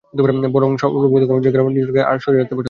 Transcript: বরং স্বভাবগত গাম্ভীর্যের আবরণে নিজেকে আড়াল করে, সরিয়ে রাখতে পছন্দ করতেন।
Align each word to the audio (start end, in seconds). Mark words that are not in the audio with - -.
বরং 0.55 0.71
স্বভাবগত 0.81 1.23
গাম্ভীর্যের 1.29 1.61
আবরণে 1.61 1.77
নিজেকে 1.77 1.99
আড়াল 2.09 2.17
করে, 2.17 2.25
সরিয়ে 2.25 2.39
রাখতে 2.39 2.47
পছন্দ 2.47 2.47
করতেন। 2.49 2.59